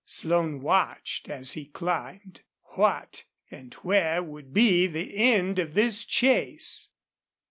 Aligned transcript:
Slone 0.07 0.61
watched 0.63 1.29
as 1.29 1.51
he 1.51 1.65
climbed. 1.67 2.41
What 2.73 3.25
and 3.51 3.71
where 3.83 4.23
would 4.23 4.51
be 4.51 4.87
the 4.87 5.15
end 5.15 5.59
of 5.59 5.75
this 5.75 6.03
chase? 6.05 6.89